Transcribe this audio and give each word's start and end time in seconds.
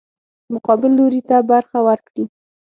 مقابل 0.53 0.91
لوري 0.99 1.21
ته 1.29 1.37
برخه 1.51 1.77
ورکړي. 1.87 2.23